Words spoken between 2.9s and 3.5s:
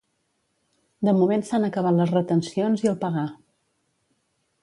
el pagar.